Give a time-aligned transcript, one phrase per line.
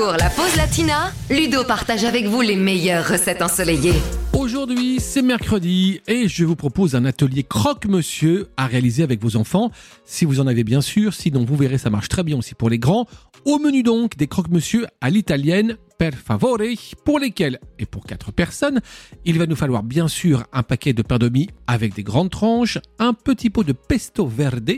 [0.00, 3.92] La pause latina, Ludo partage avec vous les meilleures recettes ensoleillées.
[4.32, 9.70] Aujourd'hui, c'est mercredi et je vous propose un atelier croque-monsieur à réaliser avec vos enfants.
[10.06, 12.70] Si vous en avez bien sûr, sinon vous verrez, ça marche très bien aussi pour
[12.70, 13.06] les grands.
[13.44, 16.62] Au menu donc, des croque-monsieur à l'italienne per favore,
[17.04, 18.80] pour lesquels, et pour 4 personnes,
[19.26, 22.30] il va nous falloir bien sûr un paquet de pain de mie avec des grandes
[22.30, 24.72] tranches, un petit pot de pesto verde,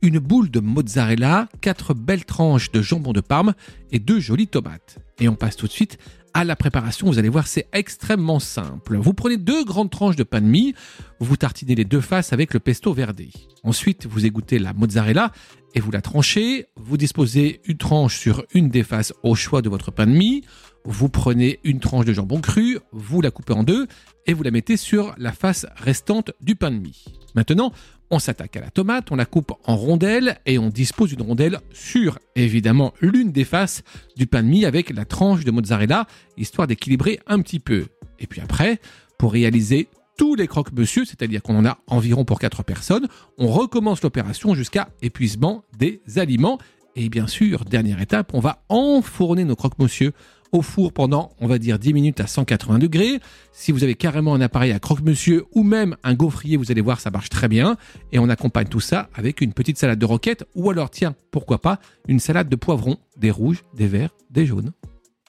[0.00, 3.54] une boule de mozzarella, quatre belles tranches de jambon de Parme
[3.90, 4.98] et deux jolies tomates.
[5.18, 5.98] Et on passe tout de suite
[6.34, 7.06] à la préparation.
[7.06, 8.96] Vous allez voir, c'est extrêmement simple.
[8.96, 10.74] Vous prenez deux grandes tranches de pain de mie,
[11.20, 13.22] vous tartinez les deux faces avec le pesto verde.
[13.62, 15.32] Ensuite, vous égouttez la mozzarella
[15.74, 16.66] et vous la tranchez.
[16.76, 20.42] Vous disposez une tranche sur une des faces au choix de votre pain de mie.
[20.84, 23.86] Vous prenez une tranche de jambon cru, vous la coupez en deux
[24.26, 27.19] et vous la mettez sur la face restante du pain de mie.
[27.34, 27.72] Maintenant,
[28.10, 31.60] on s'attaque à la tomate, on la coupe en rondelles et on dispose d'une rondelle
[31.72, 33.82] sur évidemment l'une des faces
[34.16, 36.06] du pain de mie avec la tranche de mozzarella,
[36.36, 37.86] histoire d'équilibrer un petit peu.
[38.18, 38.80] Et puis après,
[39.18, 44.02] pour réaliser tous les croque-monsieur, c'est-à-dire qu'on en a environ pour 4 personnes, on recommence
[44.02, 46.58] l'opération jusqu'à épuisement des aliments.
[46.96, 50.12] Et bien sûr, dernière étape, on va enfourner nos croque-monsieur
[50.52, 53.20] au four pendant, on va dire, 10 minutes à 180 degrés.
[53.52, 57.00] Si vous avez carrément un appareil à croque-monsieur ou même un gaufrier, vous allez voir,
[57.00, 57.76] ça marche très bien.
[58.12, 61.60] Et on accompagne tout ça avec une petite salade de roquette ou alors, tiens, pourquoi
[61.60, 64.72] pas, une salade de poivrons, des rouges, des verts, des jaunes.